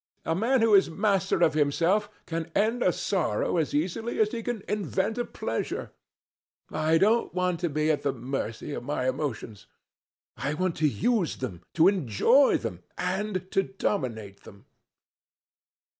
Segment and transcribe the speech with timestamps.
[0.25, 4.41] A man who is master of himself can end a sorrow as easily as he
[4.41, 5.91] can invent a pleasure.
[6.71, 9.67] I don't want to be at the mercy of my emotions.
[10.35, 14.65] I want to use them, to enjoy them, and to dominate them."